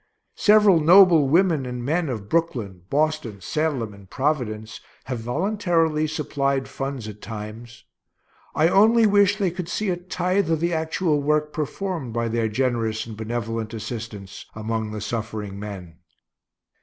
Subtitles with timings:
[0.37, 7.07] Several noble women and men of Brooklyn, Boston, Salem, and Providence, have voluntarily supplied funds
[7.07, 7.83] at times.
[8.55, 12.47] I only wish they could see a tithe of the actual work performed by their
[12.47, 15.97] generous and benevolent assistance among the suffering men.